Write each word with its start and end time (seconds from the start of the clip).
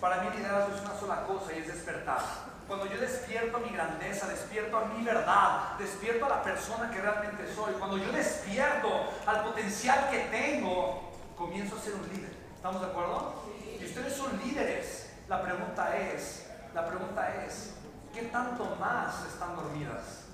Para 0.00 0.22
mí 0.22 0.30
liderazgo 0.36 0.74
es 0.74 0.80
una 0.82 0.94
sola 0.94 1.24
cosa 1.24 1.52
y 1.52 1.58
es 1.58 1.66
despertar. 1.66 2.20
Cuando 2.68 2.86
yo 2.86 3.00
despierto 3.00 3.58
mi 3.58 3.70
grandeza, 3.70 4.28
despierto 4.28 4.76
a 4.76 4.84
mi 4.84 5.02
verdad, 5.02 5.76
despierto 5.78 6.26
a 6.26 6.28
la 6.28 6.42
persona 6.42 6.90
que 6.90 7.00
realmente 7.00 7.52
soy, 7.52 7.72
cuando 7.74 7.96
yo 7.98 8.12
despierto 8.12 8.88
al 9.26 9.42
potencial 9.42 10.08
que 10.10 10.18
tengo, 10.30 11.10
comienzo 11.36 11.76
a 11.76 11.80
ser 11.80 11.94
un 11.94 12.08
líder. 12.08 12.30
¿Estamos 12.54 12.80
de 12.80 12.86
acuerdo? 12.88 13.42
Y 13.80 13.84
ustedes 13.84 14.12
son 14.12 14.38
líderes. 14.38 15.10
La 15.28 15.42
pregunta 15.42 15.96
es, 15.96 16.46
la 16.74 16.86
pregunta 16.86 17.44
es, 17.44 17.74
¿qué 18.14 18.22
tanto 18.22 18.76
más 18.78 19.24
están 19.26 19.56
dormidas? 19.56 20.26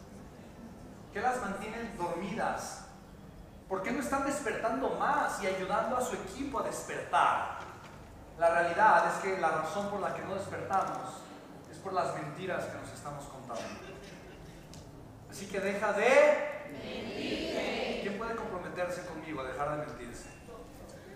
¿Qué 1.13 1.21
las 1.21 1.41
mantienen 1.41 1.97
dormidas? 1.97 2.87
¿Por 3.69 3.83
qué 3.83 3.93
no 3.93 4.01
están 4.01 4.27
despertando 4.27 4.91
más 4.99 5.43
y 5.43 5.47
ayudando 5.47 5.97
a 5.97 6.01
su 6.01 6.17
equipo 6.17 6.61
a 6.61 6.65
despertar? 6.65 7.54
La 9.25 9.51
razón 9.51 9.89
por 9.89 10.01
la 10.01 10.15
que 10.15 10.21
no 10.23 10.35
despertamos 10.35 11.23
es 11.71 11.79
por 11.79 11.95
las 11.95 12.15
mentiras 12.15 12.67
que 12.67 12.77
nos 12.77 12.93
estamos 12.93 13.25
contando. 13.25 13.63
Así 15.31 15.47
que 15.47 15.61
deja 15.61 15.93
de 15.95 16.69
mentir. 16.71 18.03
¿Quién 18.03 18.19
puede 18.19 18.37
comprometerse 18.37 19.07
conmigo 19.07 19.41
a 19.41 19.45
dejar 19.45 19.71
de 19.71 19.87
mentirse? 19.87 20.29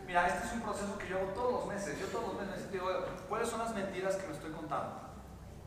Mira, 0.06 0.26
este 0.26 0.46
es 0.46 0.52
un 0.54 0.62
proceso 0.62 0.96
que 0.96 1.06
yo 1.06 1.18
hago 1.18 1.26
todos 1.32 1.52
los 1.52 1.66
meses. 1.66 2.00
Yo 2.00 2.06
todos 2.06 2.34
los 2.34 2.46
meses 2.46 2.72
digo, 2.72 2.88
¿cuáles 3.28 3.46
son 3.46 3.58
las 3.58 3.74
mentiras 3.74 4.16
que 4.16 4.26
me 4.26 4.32
estoy 4.32 4.52
contando? 4.52 5.00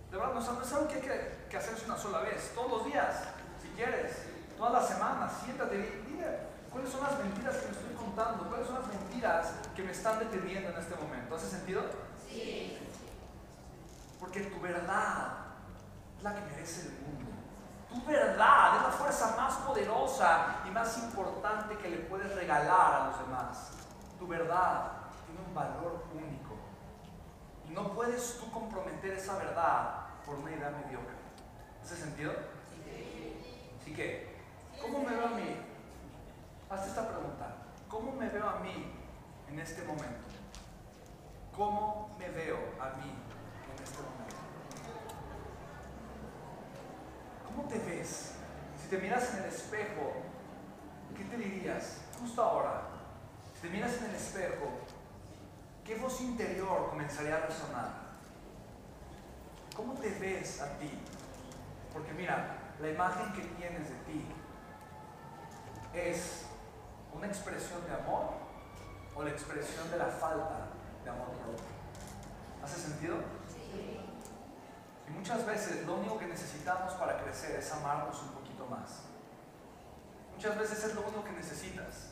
De 0.10 0.18
verdad, 0.18 0.34
no 0.34 0.40
es 0.40 0.74
algo 0.74 0.88
que 0.88 0.96
hay 0.96 1.02
que, 1.02 1.48
que 1.48 1.58
hacerse 1.58 1.86
una 1.86 1.98
sola 1.98 2.22
vez, 2.22 2.52
todos 2.56 2.72
los 2.72 2.86
días, 2.86 3.24
si 3.62 3.70
quieres, 3.70 4.18
todas 4.58 4.74
las 4.74 4.88
semanas, 4.88 5.32
siéntate 5.46 5.76
y 5.76 6.12
dile, 6.12 6.40
¿cuáles 6.72 6.90
son 6.90 7.02
las 7.04 7.20
mentiras 7.20 7.56
que 7.58 7.66
me 7.68 7.72
estoy 7.72 7.94
contando? 7.94 8.50
¿Cuáles 8.50 8.66
son 8.66 8.82
las 8.82 8.88
mentiras 8.88 9.54
que 9.76 9.84
me 9.84 9.92
están 9.92 10.18
deteniendo 10.18 10.72
en 10.72 10.78
este 10.78 10.96
momento? 10.96 11.36
¿Hace 11.36 11.48
sentido? 11.48 11.84
Porque 14.20 14.42
tu 14.42 14.60
verdad 14.62 15.34
es 16.18 16.24
la 16.24 16.36
que 16.36 16.42
merece 16.42 16.88
el 16.88 16.94
mundo. 17.00 17.32
Tu 17.90 18.06
verdad 18.06 18.78
es 18.78 18.84
la 18.84 18.92
fuerza 18.92 19.36
más 19.36 19.56
poderosa 19.58 20.62
y 20.66 20.70
más 20.70 20.98
importante 21.00 21.78
que 21.78 21.90
le 21.90 21.98
puedes 21.98 22.34
regalar 22.36 22.94
a 22.94 23.08
los 23.08 23.20
demás. 23.20 23.72
Tu 24.18 24.28
verdad 24.28 24.92
tiene 25.26 25.42
un 25.46 25.54
valor 25.54 26.06
único. 26.14 26.56
Y 27.68 27.72
no 27.72 27.94
puedes 27.94 28.40
tú 28.40 28.52
comprometer 28.52 29.14
esa 29.14 29.38
verdad 29.38 30.06
por 30.26 30.36
una 30.36 30.52
idea 30.52 30.70
mediocre. 30.70 31.16
¿Hace 31.84 31.98
sentido? 31.98 32.32
Sí. 32.70 33.78
Así 33.82 33.94
que, 33.94 34.38
¿cómo 34.82 35.00
me 35.00 35.16
veo 35.16 35.26
a 35.26 35.32
mí? 35.32 35.58
Hazte 36.70 36.90
esta 36.90 37.08
pregunta. 37.08 37.56
¿Cómo 37.90 38.14
me 38.14 38.30
veo 38.30 38.48
a 38.48 38.60
mí 38.60 38.94
en 39.50 39.60
este 39.60 39.84
momento? 39.84 40.30
¿Cómo 41.56 42.16
me 42.18 42.30
veo 42.30 42.58
a 42.80 42.96
mí 42.98 43.12
en 43.12 43.84
este 43.84 43.98
momento? 44.02 44.36
¿Cómo 47.46 47.68
te 47.68 47.80
ves? 47.80 48.36
Si 48.81 48.81
te 48.92 48.98
miras 48.98 49.34
en 49.36 49.44
el 49.44 49.46
espejo, 49.46 50.12
¿qué 51.16 51.24
te 51.24 51.38
dirías 51.38 52.02
justo 52.20 52.44
ahora? 52.44 52.82
Si 53.56 53.62
te 53.62 53.70
miras 53.70 53.94
en 54.00 54.10
el 54.10 54.16
espejo, 54.16 54.68
¿qué 55.86 55.96
voz 55.96 56.20
interior 56.20 56.90
comenzaría 56.90 57.38
a 57.38 57.40
resonar? 57.40 57.90
¿Cómo 59.78 59.94
te 59.94 60.10
ves 60.10 60.60
a 60.60 60.78
ti? 60.78 60.92
Porque 61.94 62.12
mira, 62.12 62.74
la 62.82 62.90
imagen 62.90 63.32
que 63.32 63.44
tienes 63.56 63.88
de 63.88 63.96
ti 64.12 64.26
es 65.94 66.48
una 67.14 67.28
expresión 67.28 67.80
de 67.86 67.94
amor 67.94 68.34
o 69.16 69.24
la 69.24 69.30
expresión 69.30 69.90
de 69.90 70.00
la 70.00 70.08
falta 70.08 70.68
de 71.06 71.10
amor 71.10 71.30
propio. 71.30 71.64
¿Hace 72.62 72.82
sentido? 72.82 73.20
Sí. 73.48 74.02
Y 75.08 75.12
muchas 75.12 75.46
veces 75.46 75.86
lo 75.86 75.96
único 75.96 76.20
que 76.20 76.28
necesitamos 76.28 76.92
para 76.96 77.24
crecer 77.24 77.56
es 77.56 77.72
amarnos 77.72 78.22
un 78.22 78.41
más. 78.68 79.04
Muchas 80.36 80.58
veces 80.58 80.84
es 80.84 80.96
lo 80.96 81.02
único 81.02 81.24
que 81.24 81.32
necesitas. 81.32 82.10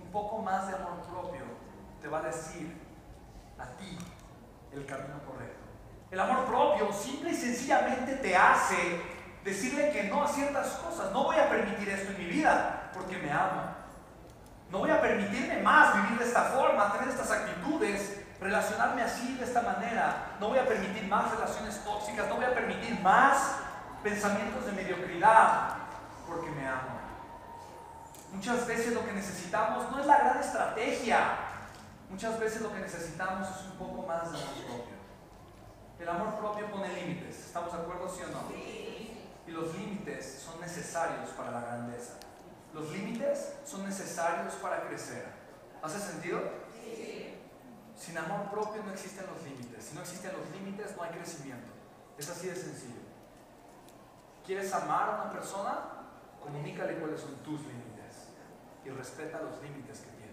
Un 0.00 0.10
poco 0.10 0.38
más 0.38 0.68
de 0.68 0.74
amor 0.74 1.02
propio 1.02 1.42
te 2.00 2.08
va 2.08 2.18
a 2.18 2.22
decir 2.22 2.80
a 3.58 3.66
ti 3.76 3.98
el 4.72 4.86
camino 4.86 5.20
correcto. 5.26 5.66
El 6.10 6.20
amor 6.20 6.44
propio 6.46 6.92
simple 6.92 7.30
y 7.30 7.34
sencillamente 7.34 8.14
te 8.16 8.36
hace 8.36 9.00
decirle 9.44 9.90
que 9.90 10.04
no 10.04 10.22
a 10.22 10.28
ciertas 10.28 10.68
cosas. 10.74 11.12
No 11.12 11.24
voy 11.24 11.36
a 11.36 11.48
permitir 11.48 11.88
esto 11.88 12.12
en 12.12 12.18
mi 12.18 12.24
vida 12.26 12.90
porque 12.92 13.16
me 13.18 13.30
amo. 13.30 13.62
No 14.70 14.78
voy 14.78 14.90
a 14.90 15.00
permitirme 15.00 15.60
más 15.62 15.94
vivir 15.96 16.18
de 16.18 16.24
esta 16.26 16.44
forma, 16.44 16.92
tener 16.92 17.08
estas 17.08 17.30
actitudes, 17.30 18.20
relacionarme 18.40 19.02
así 19.02 19.34
de 19.36 19.44
esta 19.44 19.62
manera. 19.62 20.36
No 20.38 20.48
voy 20.48 20.58
a 20.58 20.66
permitir 20.66 21.08
más 21.08 21.32
relaciones 21.32 21.82
tóxicas, 21.84 22.28
no 22.28 22.36
voy 22.36 22.44
a 22.44 22.54
permitir 22.54 23.00
más 23.00 23.56
pensamientos 24.02 24.66
de 24.66 24.72
mediocridad, 24.72 25.76
porque 26.26 26.50
me 26.50 26.66
amo. 26.66 27.00
Muchas 28.32 28.66
veces 28.66 28.94
lo 28.94 29.04
que 29.04 29.12
necesitamos 29.12 29.90
no 29.90 29.98
es 29.98 30.06
la 30.06 30.18
gran 30.18 30.38
estrategia, 30.38 31.36
muchas 32.08 32.38
veces 32.38 32.62
lo 32.62 32.72
que 32.72 32.80
necesitamos 32.80 33.48
es 33.48 33.66
un 33.66 33.72
poco 33.72 34.06
más 34.06 34.30
de 34.32 34.38
amor 34.38 34.54
propio. 34.66 35.00
El 35.98 36.08
amor 36.08 36.38
propio 36.38 36.70
pone 36.70 36.88
límites, 36.94 37.46
¿estamos 37.46 37.72
de 37.72 37.78
acuerdo, 37.78 38.08
sí 38.08 38.22
o 38.22 38.32
no? 38.32 38.56
Y 38.56 39.50
los 39.50 39.74
límites 39.74 40.42
son 40.44 40.60
necesarios 40.60 41.30
para 41.30 41.50
la 41.50 41.60
grandeza. 41.60 42.14
Los 42.72 42.90
límites 42.92 43.54
son 43.64 43.84
necesarios 43.84 44.54
para 44.54 44.86
crecer. 44.86 45.26
¿Hace 45.82 45.98
sentido? 45.98 46.40
Sí. 46.72 47.36
Sin 47.98 48.16
amor 48.16 48.48
propio 48.50 48.82
no 48.84 48.92
existen 48.92 49.26
los 49.26 49.42
límites. 49.42 49.84
Si 49.84 49.94
no 49.94 50.02
existen 50.02 50.32
los 50.32 50.48
límites, 50.50 50.96
no 50.96 51.02
hay 51.02 51.10
crecimiento. 51.10 51.72
Es 52.16 52.30
así 52.30 52.46
de 52.46 52.54
sencillo. 52.54 53.09
¿Quieres 54.46 54.72
amar 54.72 55.10
a 55.10 55.22
una 55.22 55.32
persona? 55.32 55.78
Comunícale 56.42 56.94
cuáles 56.94 57.20
son 57.20 57.30
tus 57.44 57.60
límites 57.60 58.32
y 58.84 58.90
respeta 58.90 59.40
los 59.42 59.62
límites 59.62 59.98
que 59.98 60.10
tiene. 60.16 60.32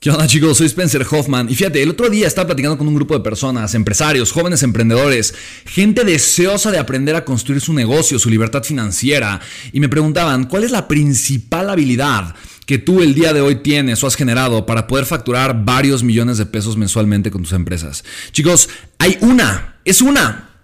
¿Qué 0.00 0.10
onda 0.10 0.26
chicos? 0.26 0.58
Soy 0.58 0.66
Spencer 0.66 1.06
Hoffman 1.08 1.48
y 1.48 1.54
fíjate, 1.54 1.82
el 1.82 1.90
otro 1.90 2.10
día 2.10 2.26
estaba 2.26 2.48
platicando 2.48 2.76
con 2.76 2.88
un 2.88 2.94
grupo 2.94 3.14
de 3.14 3.20
personas, 3.20 3.74
empresarios, 3.74 4.32
jóvenes 4.32 4.62
emprendedores, 4.62 5.34
gente 5.64 6.04
deseosa 6.04 6.70
de 6.70 6.78
aprender 6.78 7.14
a 7.14 7.24
construir 7.24 7.60
su 7.60 7.72
negocio, 7.72 8.18
su 8.18 8.28
libertad 8.28 8.62
financiera 8.64 9.40
y 9.72 9.80
me 9.80 9.88
preguntaban, 9.88 10.44
¿cuál 10.44 10.64
es 10.64 10.70
la 10.72 10.88
principal 10.88 11.70
habilidad 11.70 12.34
que 12.66 12.78
tú 12.78 13.00
el 13.00 13.14
día 13.14 13.32
de 13.32 13.40
hoy 13.40 13.62
tienes 13.62 14.02
o 14.02 14.08
has 14.08 14.16
generado 14.16 14.66
para 14.66 14.88
poder 14.88 15.06
facturar 15.06 15.64
varios 15.64 16.02
millones 16.02 16.36
de 16.36 16.46
pesos 16.46 16.76
mensualmente 16.76 17.30
con 17.30 17.42
tus 17.42 17.52
empresas? 17.52 18.04
Chicos, 18.32 18.68
hay 18.98 19.16
una, 19.20 19.76
es 19.84 20.02
una 20.02 20.45